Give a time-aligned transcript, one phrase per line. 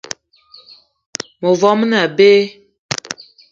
[1.39, 2.29] Mevo me ne abe.